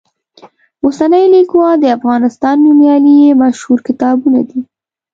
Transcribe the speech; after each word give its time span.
اوسنی 0.83 1.25
لیکوال، 1.33 1.75
د 1.81 1.85
افغانستان 1.97 2.55
نومیالي 2.65 3.13
یې 3.23 3.39
مشهور 3.43 3.79
کتابونه 3.87 4.39
دي. 4.49 4.59